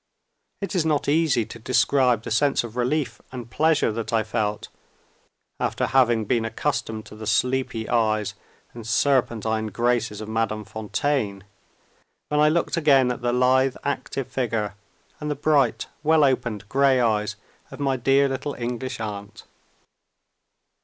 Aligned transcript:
It 0.61 0.73
is 0.73 0.83
not 0.83 1.07
easy 1.07 1.45
to 1.45 1.59
describe 1.59 2.23
the 2.23 2.31
sense 2.31 2.63
of 2.63 2.75
relief 2.75 3.21
and 3.31 3.51
pleasure 3.51 3.91
that 3.91 4.11
I 4.11 4.23
felt 4.23 4.67
after 5.59 5.85
having 5.85 6.25
been 6.25 6.43
accustomed 6.43 7.05
to 7.05 7.15
the 7.15 7.27
sleepy 7.27 7.87
eyes 7.87 8.33
and 8.73 8.87
serpentine 8.87 9.67
graces 9.67 10.19
of 10.19 10.27
Madame 10.27 10.63
Fontaine 10.65 11.43
when 12.29 12.39
I 12.39 12.49
looked 12.49 12.77
again 12.77 13.11
at 13.11 13.21
the 13.21 13.31
lithe 13.31 13.77
active 13.83 14.27
figure 14.27 14.73
and 15.19 15.29
the 15.29 15.35
bright 15.35 15.85
well 16.01 16.23
opened 16.23 16.67
gray 16.67 16.99
eyes 16.99 17.35
of 17.69 17.79
my 17.79 17.95
dear 17.95 18.27
little 18.27 18.55
English 18.55 18.99
aunt. 18.99 19.43